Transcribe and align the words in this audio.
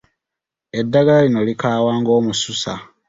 Eddagala 0.79 1.21
lino 1.25 1.41
likaawa 1.47 1.91
ng'omususa. 1.99 2.73